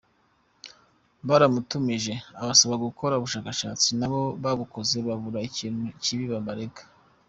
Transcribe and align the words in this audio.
Baramutumije 1.27 2.13
abasaba 2.41 2.75
gukora 2.85 3.17
ubushakashatsi, 3.19 3.87
nabo 3.99 4.21
babukoze 4.43 4.97
babura 5.07 5.39
ikintu 5.49 5.83
kibi 6.03 6.25
babarega. 6.33 6.81